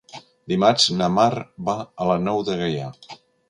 Dimarts 0.53 0.87
na 1.01 1.11
Mar 1.19 1.29
va 1.69 1.77
a 2.07 2.11
la 2.13 2.19
Nou 2.29 2.45
de 2.51 2.61
Gaià. 2.65 2.93